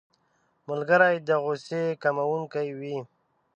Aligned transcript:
ملګری 0.67 1.15
د 1.27 1.29
غوسې 1.43 1.83
کمونکی 2.03 2.67
وي 2.79 2.97